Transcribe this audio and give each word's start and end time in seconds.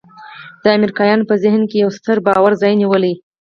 د 0.63 0.65
امریکایانو 0.77 1.27
په 1.29 1.35
ذهن 1.43 1.61
کې 1.69 1.77
یو 1.83 1.89
ستر 1.97 2.17
باور 2.27 2.51
ځای 2.61 2.73
نیولی. 2.81 3.13